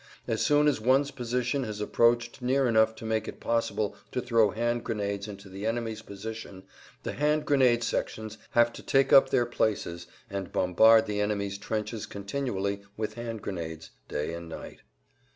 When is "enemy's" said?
5.67-6.01, 11.21-11.59